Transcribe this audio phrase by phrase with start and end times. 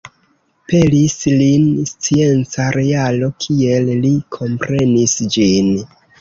[0.71, 5.71] Pelis lin scienca realo, kiel li komprenis ĝin.